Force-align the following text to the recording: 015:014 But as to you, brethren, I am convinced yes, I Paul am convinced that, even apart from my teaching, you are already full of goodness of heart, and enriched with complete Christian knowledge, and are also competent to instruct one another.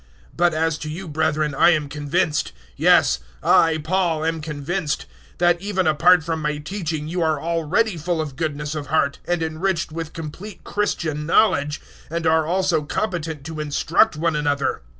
015:014 0.31 0.37
But 0.37 0.53
as 0.55 0.77
to 0.79 0.89
you, 0.89 1.07
brethren, 1.07 1.53
I 1.53 1.69
am 1.73 1.87
convinced 1.87 2.53
yes, 2.75 3.19
I 3.43 3.77
Paul 3.77 4.25
am 4.25 4.41
convinced 4.41 5.05
that, 5.37 5.61
even 5.61 5.85
apart 5.85 6.23
from 6.23 6.41
my 6.41 6.57
teaching, 6.57 7.07
you 7.07 7.21
are 7.21 7.39
already 7.39 7.97
full 7.97 8.19
of 8.19 8.35
goodness 8.35 8.73
of 8.73 8.87
heart, 8.87 9.19
and 9.25 9.43
enriched 9.43 9.91
with 9.91 10.13
complete 10.13 10.63
Christian 10.63 11.27
knowledge, 11.27 11.81
and 12.09 12.25
are 12.25 12.47
also 12.47 12.81
competent 12.81 13.43
to 13.45 13.59
instruct 13.59 14.15
one 14.17 14.35
another. 14.35 14.81